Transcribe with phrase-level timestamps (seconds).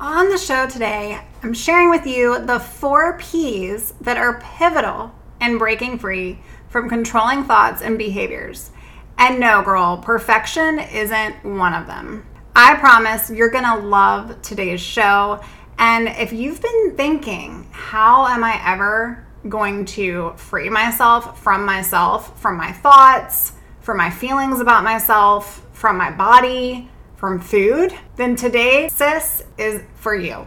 [0.00, 5.58] On the show today, I'm sharing with you the four P's that are pivotal in
[5.58, 6.38] breaking free
[6.70, 8.70] from controlling thoughts and behaviors.
[9.18, 12.26] And no, girl, perfection isn't one of them.
[12.56, 15.42] I promise you're gonna love today's show.
[15.78, 22.40] And if you've been thinking, how am I ever going to free myself from myself,
[22.40, 26.89] from my thoughts, from my feelings about myself, from my body,
[27.20, 30.46] from food, then today, sis, is for you.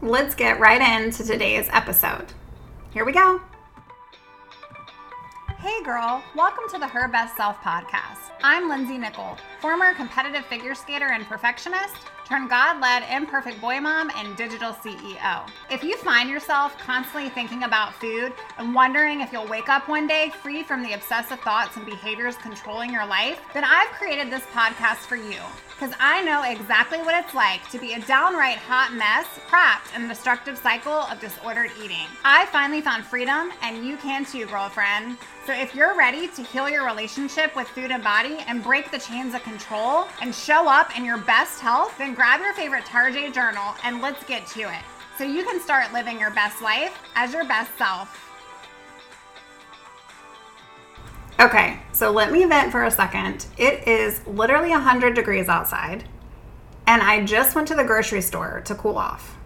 [0.00, 2.26] Let's get right into today's episode.
[2.92, 3.40] Here we go.
[5.58, 8.30] Hey, girl, welcome to the Her Best Self podcast.
[8.40, 11.96] I'm Lindsey Nichol, former competitive figure skater and perfectionist
[12.30, 15.50] turn God led imperfect boy mom and digital CEO.
[15.68, 20.06] If you find yourself constantly thinking about food and wondering if you'll wake up one
[20.06, 24.44] day free from the obsessive thoughts and behaviors controlling your life, then I've created this
[24.54, 25.40] podcast for you
[25.80, 30.02] because I know exactly what it's like to be a downright hot mess trapped in
[30.02, 32.06] the destructive cycle of disordered eating.
[32.22, 35.16] I finally found freedom, and you can too, girlfriend.
[35.46, 38.98] So if you're ready to heal your relationship with food and body and break the
[38.98, 43.32] chains of control and show up in your best health, then grab your favorite Tarjay
[43.32, 44.82] journal and let's get to it.
[45.16, 48.30] So you can start living your best life as your best self.
[51.40, 53.46] Okay, so let me vent for a second.
[53.56, 56.04] It is literally 100 degrees outside,
[56.86, 59.38] and I just went to the grocery store to cool off.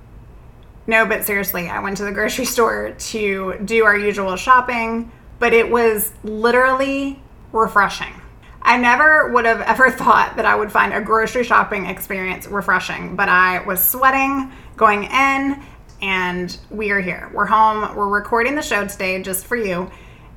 [0.88, 5.52] No, but seriously, I went to the grocery store to do our usual shopping, but
[5.52, 7.22] it was literally
[7.52, 8.20] refreshing.
[8.64, 13.14] I never would have ever thought that I would find a grocery shopping experience refreshing,
[13.14, 15.62] but I was sweating going in,
[16.00, 17.30] and we are here.
[17.34, 17.94] We're home.
[17.94, 19.90] We're recording the show today just for you.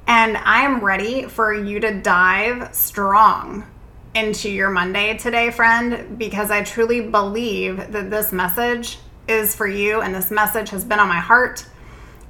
[0.08, 3.66] And I am ready for you to dive strong
[4.14, 10.02] into your Monday today, friend, because I truly believe that this message is for you
[10.02, 11.66] and this message has been on my heart.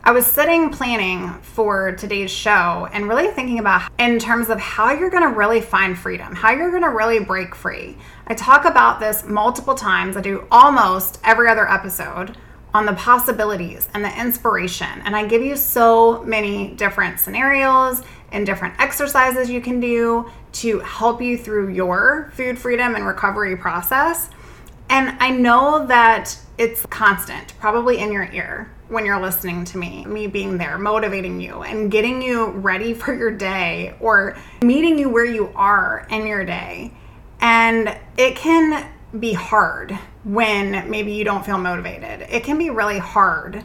[0.08, 4.94] I was sitting planning for today's show and really thinking about in terms of how
[4.94, 7.98] you're going to really find freedom, how you're going to really break free.
[8.26, 10.16] I talk about this multiple times.
[10.16, 12.38] I do almost every other episode
[12.74, 14.88] on the possibilities and the inspiration.
[15.04, 18.02] And I give you so many different scenarios
[18.32, 23.58] and different exercises you can do to help you through your food freedom and recovery
[23.58, 24.30] process.
[24.90, 30.06] And I know that it's constant, probably in your ear when you're listening to me,
[30.06, 35.10] me being there, motivating you and getting you ready for your day or meeting you
[35.10, 36.94] where you are in your day.
[37.40, 38.90] And it can
[39.20, 39.92] be hard
[40.24, 42.28] when maybe you don't feel motivated.
[42.30, 43.64] It can be really hard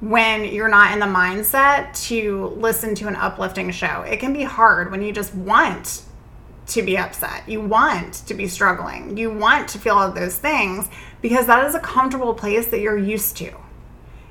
[0.00, 4.02] when you're not in the mindset to listen to an uplifting show.
[4.02, 6.02] It can be hard when you just want
[6.66, 7.48] to be upset.
[7.48, 9.16] You want to be struggling.
[9.16, 10.88] You want to feel all those things
[11.20, 13.52] because that is a comfortable place that you're used to.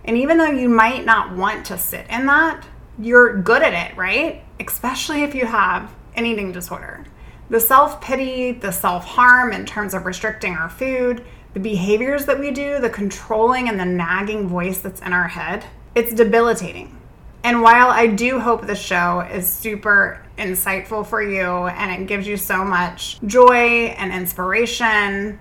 [0.06, 2.66] And even though you might not want to sit in that,
[3.00, 4.44] you're good at it, right?
[4.60, 7.06] Especially if you have an eating disorder.
[7.50, 11.24] The self pity, the self harm in terms of restricting our food,
[11.54, 15.66] the behaviors that we do, the controlling and the nagging voice that's in our head,
[15.96, 16.98] it's debilitating.
[17.44, 22.28] And while I do hope the show is super insightful for you and it gives
[22.28, 25.40] you so much joy and inspiration,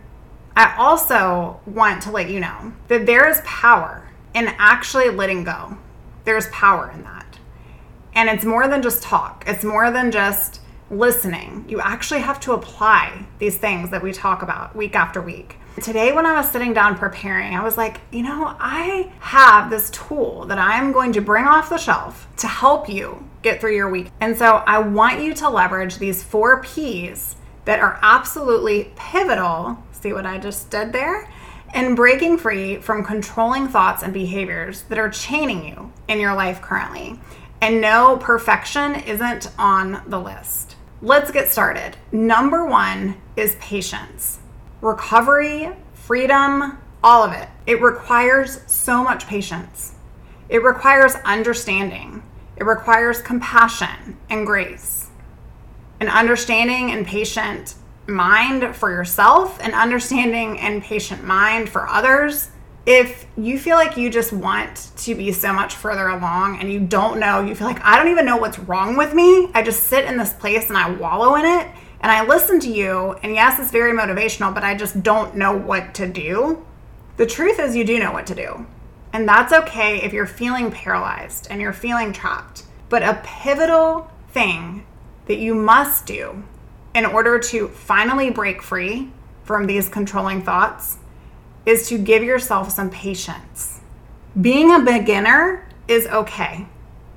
[0.57, 5.77] I also want to let you know that there is power in actually letting go.
[6.25, 7.39] There's power in that.
[8.15, 10.61] And it's more than just talk, it's more than just
[10.91, 11.65] listening.
[11.69, 15.57] You actually have to apply these things that we talk about week after week.
[15.81, 19.89] Today, when I was sitting down preparing, I was like, you know, I have this
[19.91, 23.89] tool that I'm going to bring off the shelf to help you get through your
[23.89, 24.11] week.
[24.21, 29.83] And so I want you to leverage these four P's that are absolutely pivotal.
[29.93, 31.33] See what I just did there?
[31.73, 36.61] And breaking free from controlling thoughts and behaviors that are chaining you in your life
[36.61, 37.21] currently.
[37.61, 40.77] And no, perfection isn't on the list.
[41.03, 41.97] Let's get started.
[42.13, 44.39] Number one is patience
[44.83, 47.49] recovery, freedom, all of it.
[47.67, 49.95] It requires so much patience.
[50.49, 52.23] It requires understanding.
[52.57, 55.11] It requires compassion and grace.
[56.01, 57.75] And understanding and patient
[58.07, 62.51] mind for yourself, an understanding and patient mind for others.
[62.87, 66.81] If you feel like you just want to be so much further along and you
[66.81, 69.85] don't know, you feel like, I don't even know what's wrong with me, I just
[69.85, 71.69] sit in this place and I wallow in it
[72.01, 75.55] and I listen to you, and yes, it's very motivational, but I just don't know
[75.55, 76.65] what to do.
[77.19, 78.67] The truth is, you do know what to do.
[79.13, 82.63] And that's okay if you're feeling paralyzed and you're feeling trapped.
[82.89, 84.87] But a pivotal thing
[85.27, 86.43] that you must do
[86.95, 89.11] in order to finally break free
[89.45, 90.99] from these controlling thoughts
[91.67, 93.81] is to give yourself some patience.
[94.41, 96.67] Being a beginner is okay.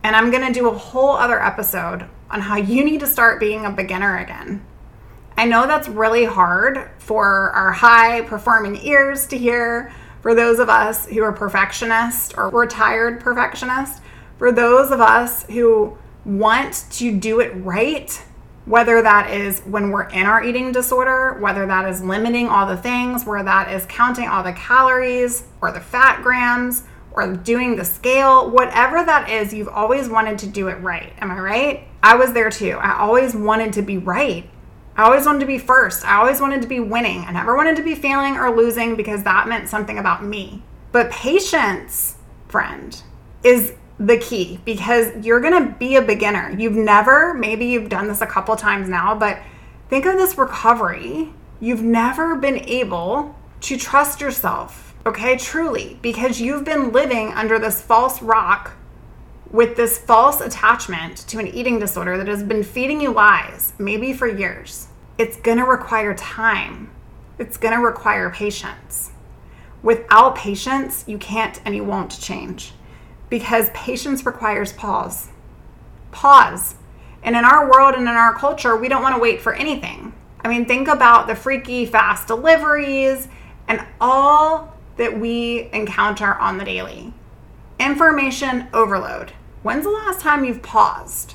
[0.04, 3.40] And I'm going to do a whole other episode on how you need to start
[3.40, 4.66] being a beginner again.
[5.38, 10.70] I know that's really hard for our high performing ears to hear, for those of
[10.70, 14.02] us who are perfectionists or retired perfectionists,
[14.38, 18.24] for those of us who want to do it right,
[18.66, 22.78] whether that is when we're in our eating disorder, whether that is limiting all the
[22.78, 27.86] things, where that is counting all the calories or the fat grams or doing the
[27.86, 31.14] scale, whatever that is, you've always wanted to do it right.
[31.20, 31.88] Am I right?
[32.02, 32.78] I was there too.
[32.80, 34.50] I always wanted to be right.
[34.96, 36.06] I always wanted to be first.
[36.06, 37.26] I always wanted to be winning.
[37.26, 40.64] I never wanted to be failing or losing because that meant something about me.
[40.92, 42.18] But patience,
[42.48, 43.02] friend,
[43.44, 46.56] is the key because you're going to be a beginner.
[46.58, 49.40] You've never, maybe you've done this a couple times now, but
[49.90, 51.32] think of this recovery.
[51.60, 57.82] You've never been able to trust yourself, okay, truly, because you've been living under this
[57.82, 58.74] false rock
[59.50, 64.12] with this false attachment to an eating disorder that has been feeding you lies, maybe
[64.12, 64.88] for years.
[65.18, 66.90] It's going to require time.
[67.38, 69.12] It's going to require patience.
[69.84, 72.74] Without patience, you can't and you won't change
[73.34, 75.30] because patience requires pause.
[76.12, 76.76] Pause.
[77.24, 80.14] And in our world and in our culture, we don't want to wait for anything.
[80.42, 83.28] I mean, think about the freaky fast deliveries
[83.68, 87.12] and all that we encounter on the daily.
[87.80, 89.32] Information overload.
[89.64, 91.34] When's the last time you've paused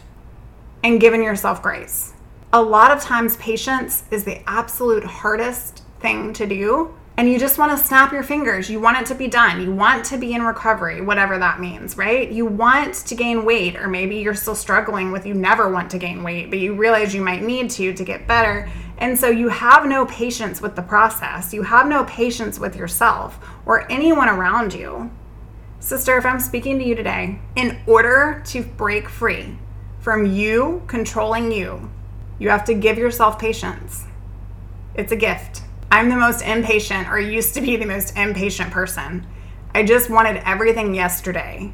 [0.85, 2.12] and given yourself grace?
[2.53, 7.59] A lot of times, patience is the absolute hardest thing to do and you just
[7.59, 8.70] want to snap your fingers.
[8.70, 9.61] You want it to be done.
[9.61, 12.31] You want to be in recovery, whatever that means, right?
[12.31, 15.99] You want to gain weight, or maybe you're still struggling with you never want to
[15.99, 18.70] gain weight, but you realize you might need to to get better.
[18.99, 21.53] And so you have no patience with the process.
[21.53, 25.11] You have no patience with yourself or anyone around you.
[25.81, 29.59] Sister, if I'm speaking to you today, in order to break free
[29.99, 31.91] from you controlling you,
[32.38, 34.05] you have to give yourself patience.
[34.94, 35.62] It's a gift.
[35.90, 39.26] I'm the most impatient, or used to be the most impatient person.
[39.75, 41.73] I just wanted everything yesterday.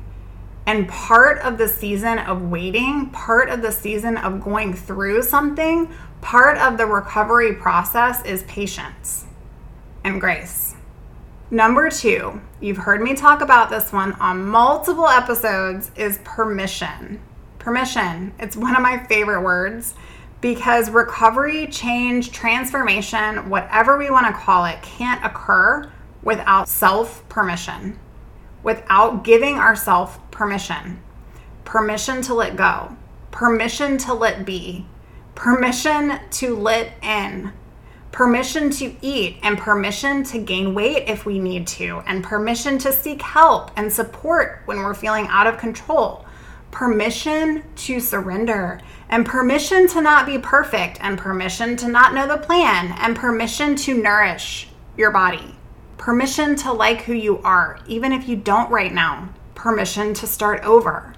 [0.67, 5.93] And part of the season of waiting, part of the season of going through something,
[6.21, 9.27] part of the recovery process is patience
[10.05, 10.75] and grace.
[11.51, 17.21] Number two, you've heard me talk about this one on multiple episodes, is permission.
[17.59, 18.33] Permission.
[18.39, 19.95] It's one of my favorite words
[20.45, 25.91] because recovery, change, transformation, whatever we want to call it, can't occur
[26.23, 27.99] without self permission,
[28.63, 31.01] without giving ourselves permission.
[31.65, 32.95] Permission to let go,
[33.31, 34.85] permission to let be,
[35.35, 37.51] permission to let in,
[38.13, 42.93] permission to eat, and permission to gain weight if we need to, and permission to
[42.93, 46.27] seek help and support when we're feeling out of control,
[46.71, 48.79] permission to surrender
[49.15, 53.77] and permission to not be perfect, and permission to not know the plan, and permission
[53.77, 54.67] to nourish
[54.97, 55.55] your body,
[55.99, 60.65] permission to like who you are, even if you don't right now, permission to start
[60.65, 61.15] over,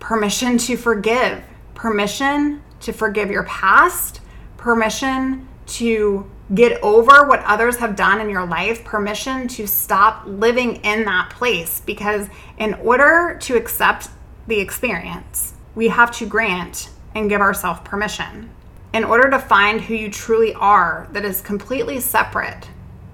[0.00, 1.40] permission to forgive,
[1.74, 4.20] permission to forgive your past,
[4.56, 10.74] permission to get over what others have done in your life, permission to stop living
[10.82, 11.82] in that place.
[11.86, 12.26] Because
[12.58, 14.08] in order to accept
[14.48, 18.50] the experience, we have to grant and give ourselves permission.
[18.92, 22.68] In order to find who you truly are, that is completely separate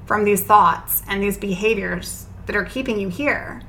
[0.06, 3.62] from these thoughts and these behaviors that are keeping you here,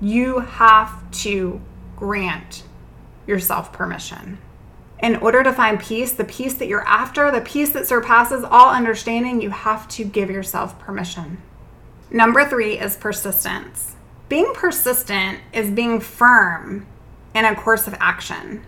[0.00, 1.60] you have to
[1.96, 2.64] grant
[3.26, 4.38] yourself permission.
[5.02, 8.70] In order to find peace, the peace that you're after, the peace that surpasses all
[8.70, 11.40] understanding, you have to give yourself permission.
[12.10, 13.94] Number three is persistence.
[14.28, 16.86] Being persistent is being firm
[17.34, 18.64] in a course of action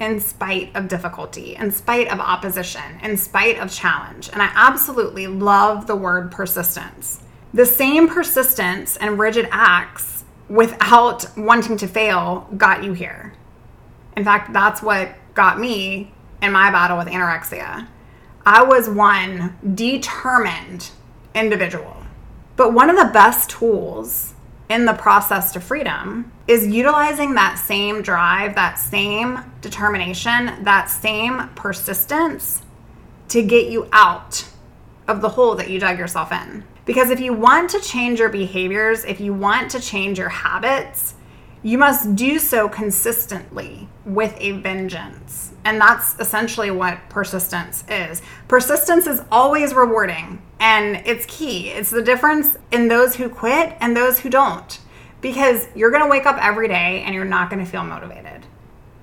[0.00, 4.30] in spite of difficulty, in spite of opposition, in spite of challenge.
[4.32, 7.22] And I absolutely love the word persistence.
[7.52, 13.34] The same persistence and rigid acts without wanting to fail got you here.
[14.16, 17.86] In fact, that's what got me in my battle with anorexia.
[18.46, 20.90] I was one determined
[21.34, 21.96] individual.
[22.56, 24.34] But one of the best tools
[24.70, 31.48] in the process to freedom is utilizing that same drive, that same determination, that same
[31.56, 32.62] persistence
[33.28, 34.48] to get you out
[35.08, 36.64] of the hole that you dug yourself in.
[36.86, 41.14] Because if you want to change your behaviors, if you want to change your habits,
[41.62, 45.52] You must do so consistently with a vengeance.
[45.62, 48.22] And that's essentially what persistence is.
[48.48, 51.68] Persistence is always rewarding and it's key.
[51.68, 54.78] It's the difference in those who quit and those who don't.
[55.20, 58.46] Because you're going to wake up every day and you're not going to feel motivated.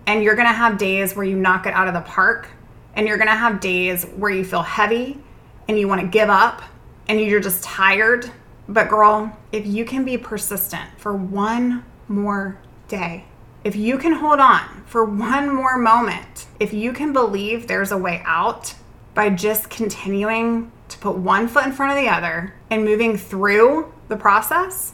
[0.07, 2.49] And you're going to have days where you knock it out of the park.
[2.95, 5.21] And you're going to have days where you feel heavy
[5.67, 6.63] and you want to give up
[7.07, 8.31] and you're just tired.
[8.67, 13.25] But, girl, if you can be persistent for one more day,
[13.63, 17.97] if you can hold on for one more moment, if you can believe there's a
[17.97, 18.75] way out
[19.13, 23.93] by just continuing to put one foot in front of the other and moving through
[24.07, 24.93] the process,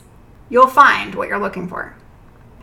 [0.49, 1.95] you'll find what you're looking for.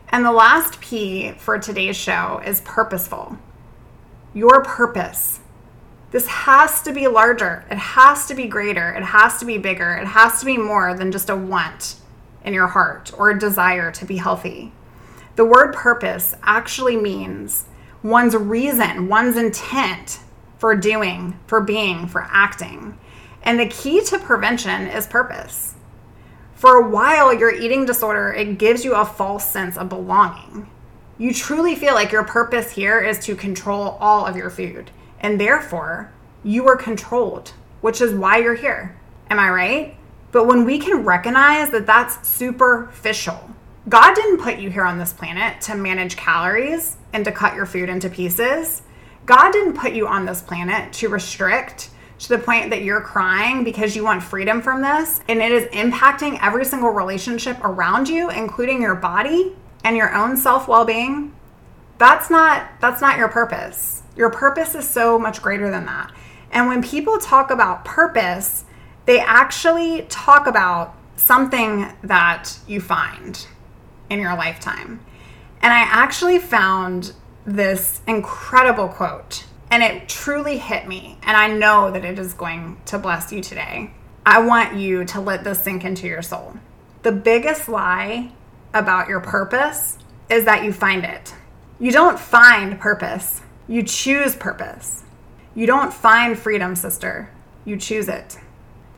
[0.09, 3.39] And the last P for today's show is purposeful.
[4.35, 5.41] Your purpose.
[6.11, 7.65] This has to be larger.
[7.71, 8.91] It has to be greater.
[8.91, 9.93] It has to be bigger.
[9.93, 11.97] It has to be more than just a want
[12.45, 14.73] in your heart or a desire to be healthy.
[15.37, 17.67] The word purpose actually means
[18.03, 20.21] one's reason, one's intent
[20.59, 22.99] for doing, for being, for acting.
[23.43, 25.75] And the key to prevention is purpose.
[26.55, 30.69] For a while, your eating disorder, it gives you a false sense of belonging.
[31.17, 35.41] You truly feel like your purpose here is to control all of your food, and
[35.41, 36.13] therefore,
[36.45, 38.99] you are controlled, which is why you're here.
[39.31, 39.97] Am I right?
[40.33, 43.51] But when we can recognize that that's superficial,
[43.89, 47.67] God didn't put you here on this planet to manage calories and to cut your
[47.67, 48.83] food into pieces.
[49.27, 53.65] God didn't put you on this planet to restrict to the point that you're crying
[53.65, 58.29] because you want freedom from this and it is impacting every single relationship around you
[58.29, 61.33] including your body and your own self well-being
[62.01, 64.03] that's not that's not your purpose.
[64.17, 66.11] Your purpose is so much greater than that.
[66.51, 68.65] And when people talk about purpose
[69.11, 73.47] they actually talk about something that you find
[74.09, 75.01] in your lifetime
[75.63, 77.13] and i actually found
[77.45, 81.17] this incredible quote and it truly hit me.
[81.23, 83.93] And I know that it is going to bless you today.
[84.27, 86.55] I want you to let this sink into your soul.
[87.03, 88.33] The biggest lie
[88.75, 89.97] about your purpose
[90.29, 91.35] is that you find it.
[91.79, 95.05] You don't find purpose, you choose purpose.
[95.55, 97.31] You don't find freedom, sister.
[97.65, 98.39] You choose it.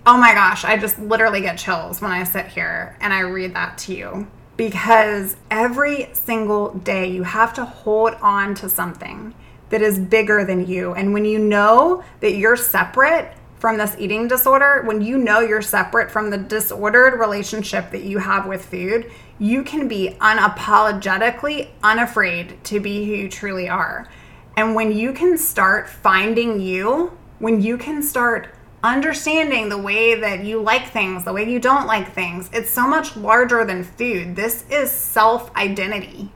[0.04, 3.54] Oh my gosh, I just literally get chills when I sit here and I read
[3.54, 9.32] that to you because every single day you have to hold on to something
[9.68, 10.92] that is bigger than you.
[10.94, 15.62] And when you know that you're separate from this eating disorder, when you know you're
[15.62, 22.58] separate from the disordered relationship that you have with food, you can be unapologetically unafraid
[22.64, 24.08] to be who you truly are.
[24.56, 30.44] And when you can start finding you, when you can start understanding the way that
[30.44, 34.34] you like things, the way you don't like things, it's so much larger than food.
[34.36, 36.32] This is self identity.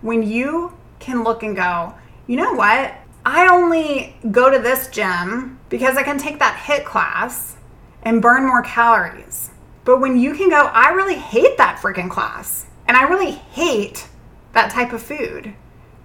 [0.00, 1.94] When you can look and go,
[2.26, 2.94] you know what?
[3.24, 7.56] I only go to this gym because I can take that HIIT class
[8.02, 9.50] and burn more calories.
[9.84, 14.08] But when you can go, I really hate that freaking class and I really hate
[14.52, 15.54] that type of food.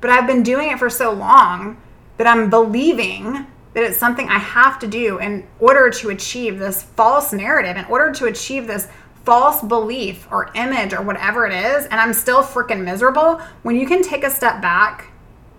[0.02, 1.82] But I've been doing it for so long
[2.18, 6.82] that I'm believing that it's something I have to do in order to achieve this
[6.82, 8.88] false narrative, in order to achieve this
[9.26, 13.42] false belief or image or whatever it is, and I'm still freaking miserable.
[13.64, 15.12] When you can take a step back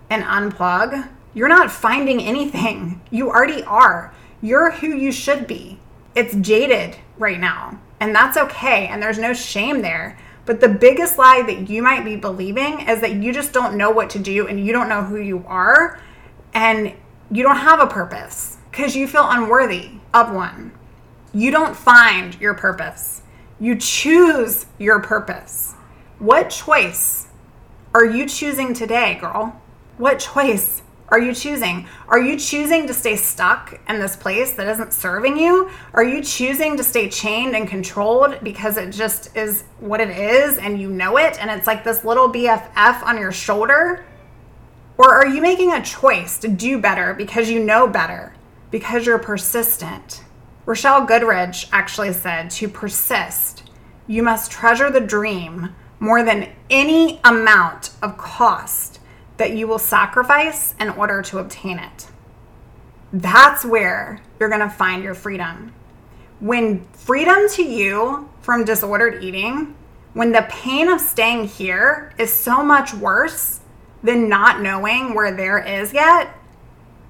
[0.09, 3.01] and unplug, you're not finding anything.
[3.11, 4.11] You already are.
[4.41, 5.79] You're who you should be.
[6.15, 8.87] It's jaded right now, and that's okay.
[8.87, 10.17] And there's no shame there.
[10.45, 13.91] But the biggest lie that you might be believing is that you just don't know
[13.91, 15.99] what to do and you don't know who you are
[16.53, 16.93] and
[17.31, 20.71] you don't have a purpose because you feel unworthy of one.
[21.33, 23.21] You don't find your purpose.
[23.59, 25.73] You choose your purpose.
[26.19, 27.27] What choice
[27.93, 29.61] are you choosing today, girl?
[29.97, 31.87] What choice are you choosing?
[32.07, 35.69] Are you choosing to stay stuck in this place that isn't serving you?
[35.93, 40.57] Are you choosing to stay chained and controlled because it just is what it is
[40.57, 44.05] and you know it and it's like this little BFF on your shoulder?
[44.97, 48.33] Or are you making a choice to do better because you know better,
[48.71, 50.23] because you're persistent?
[50.65, 53.63] Richelle Goodrich actually said to persist,
[54.07, 58.99] you must treasure the dream more than any amount of cost
[59.37, 62.07] that you will sacrifice in order to obtain it.
[63.13, 65.73] That's where you're going to find your freedom.
[66.39, 69.75] When freedom to you from disordered eating,
[70.13, 73.61] when the pain of staying here is so much worse
[74.03, 76.37] than not knowing where there is yet,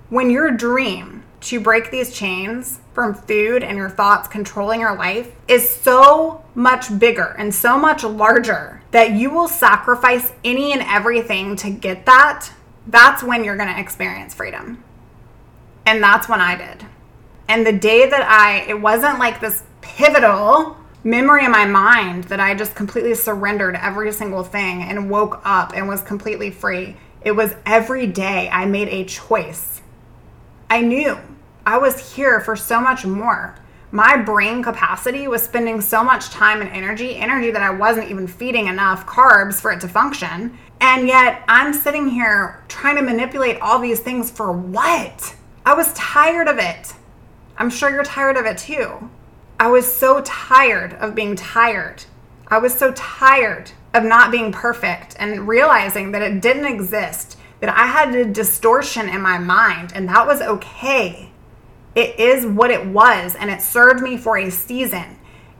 [0.09, 5.31] when your dream to break these chains from food and your thoughts controlling your life
[5.47, 11.55] is so much bigger and so much larger that you will sacrifice any and everything
[11.55, 12.51] to get that,
[12.87, 14.83] that's when you're going to experience freedom.
[15.85, 16.85] And that's when I did.
[17.47, 20.75] And the day that I, it wasn't like this pivotal
[21.07, 25.71] memory in my mind that I just completely surrendered every single thing and woke up
[25.73, 26.97] and was completely free.
[27.21, 29.81] It was every day I made a choice.
[30.69, 31.17] I knew
[31.65, 33.55] I was here for so much more.
[33.89, 38.27] My brain capacity was spending so much time and energy, energy that I wasn't even
[38.27, 40.57] feeding enough carbs for it to function.
[40.81, 45.35] And yet I'm sitting here trying to manipulate all these things for what?
[45.65, 46.93] I was tired of it.
[47.57, 49.09] I'm sure you're tired of it too.
[49.59, 52.03] I was so tired of being tired.
[52.47, 57.75] I was so tired of not being perfect and realizing that it didn't exist, that
[57.75, 61.31] I had a distortion in my mind, and that was okay.
[61.95, 65.17] It is what it was, and it served me for a season.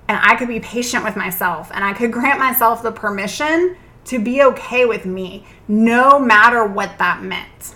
[0.07, 3.75] And I could be patient with myself, and I could grant myself the permission
[4.05, 7.75] to be okay with me, no matter what that meant.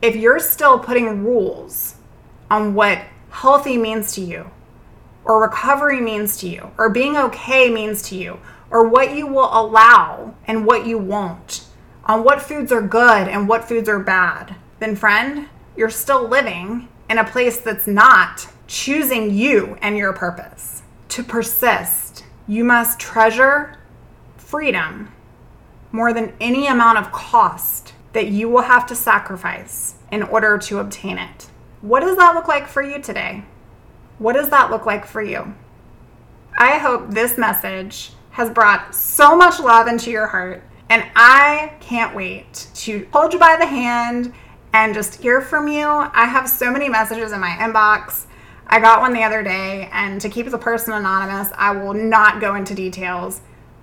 [0.00, 1.96] If you're still putting rules
[2.48, 4.50] on what healthy means to you,
[5.24, 9.50] or recovery means to you, or being okay means to you, or what you will
[9.52, 11.64] allow and what you won't,
[12.04, 16.88] on what foods are good and what foods are bad, then, friend, you're still living
[17.08, 20.82] in a place that's not choosing you and your purpose.
[21.10, 23.78] To persist, you must treasure
[24.36, 25.12] freedom
[25.92, 30.78] more than any amount of cost that you will have to sacrifice in order to
[30.78, 31.48] obtain it.
[31.80, 33.44] What does that look like for you today?
[34.22, 35.52] What does that look like for you?
[36.56, 42.14] I hope this message has brought so much love into your heart, and I can't
[42.14, 44.32] wait to hold you by the hand
[44.72, 45.88] and just hear from you.
[45.88, 48.26] I have so many messages in my inbox.
[48.68, 52.40] I got one the other day, and to keep the person anonymous, I will not
[52.40, 53.40] go into details,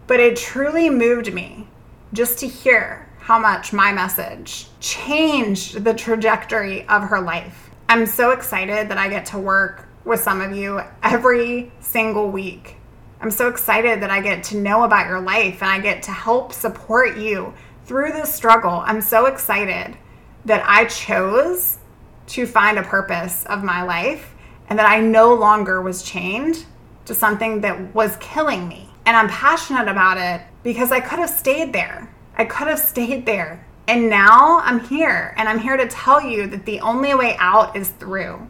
[0.08, 1.68] but it truly moved me
[2.14, 7.72] just to hear how much my message changed the trajectory of her life.
[7.90, 12.76] I'm so excited that I get to work with some of you every single week.
[13.22, 16.12] I'm so excited that I get to know about your life and I get to
[16.12, 17.54] help support you
[17.86, 18.82] through this struggle.
[18.86, 19.98] I'm so excited
[20.46, 21.80] that I chose
[22.28, 24.36] to find a purpose of my life
[24.70, 26.66] and that I no longer was chained
[27.06, 28.90] to something that was killing me.
[29.06, 32.14] And I'm passionate about it because I could have stayed there.
[32.38, 33.66] I could have stayed there.
[33.88, 37.76] And now I'm here and I'm here to tell you that the only way out
[37.76, 38.48] is through.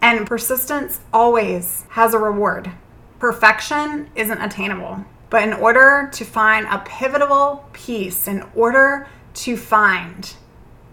[0.00, 2.70] And persistence always has a reward.
[3.18, 5.04] Perfection isn't attainable.
[5.30, 10.34] But in order to find a pivotal piece, in order to find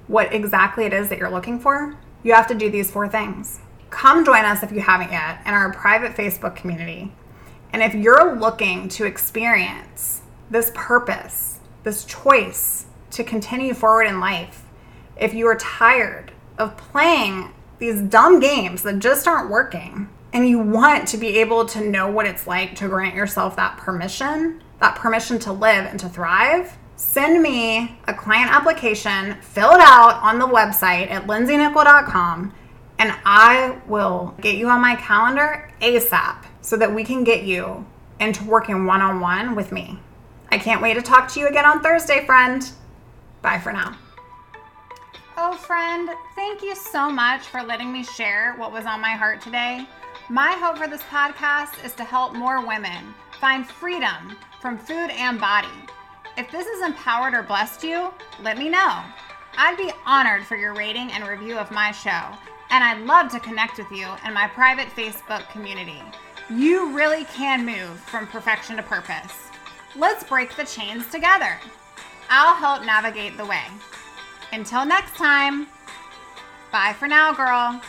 [0.08, 3.60] what exactly it is that you're looking for, you have to do these four things.
[3.90, 7.14] Come join us if you haven't yet in our private Facebook community.
[7.72, 14.66] And if you're looking to experience this purpose, this choice to continue forward in life,
[15.16, 17.54] if you are tired of playing
[17.84, 20.10] these dumb games that just aren't working.
[20.32, 23.78] And you want to be able to know what it's like to grant yourself that
[23.78, 26.78] permission, that permission to live and to thrive.
[26.96, 32.54] Send me a client application, fill it out on the website at lindseynichol.com,
[33.00, 37.86] and I will get you on my calendar ASAP so that we can get you
[38.20, 40.00] into working one on one with me.
[40.50, 42.64] I can't wait to talk to you again on Thursday, friend.
[43.42, 43.98] Bye for now.
[45.36, 49.42] Oh, friend, thank you so much for letting me share what was on my heart
[49.42, 49.88] today.
[50.30, 55.40] My hope for this podcast is to help more women find freedom from food and
[55.40, 55.68] body.
[56.38, 59.02] If this has empowered or blessed you, let me know.
[59.58, 62.38] I'd be honored for your rating and review of my show,
[62.70, 66.02] and I'd love to connect with you in my private Facebook community.
[66.52, 69.50] You really can move from perfection to purpose.
[69.96, 71.58] Let's break the chains together.
[72.30, 73.64] I'll help navigate the way.
[74.54, 75.66] Until next time,
[76.72, 77.82] bye for now, girl.